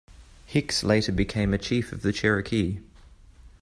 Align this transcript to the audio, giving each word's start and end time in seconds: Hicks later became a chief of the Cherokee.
Hicks 0.47 0.83
later 0.83 1.11
became 1.11 1.53
a 1.53 1.59
chief 1.59 1.91
of 1.91 2.01
the 2.01 2.11
Cherokee. 2.11 2.79